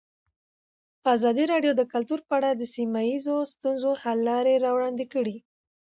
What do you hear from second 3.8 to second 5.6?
حل لارې راوړاندې کړې.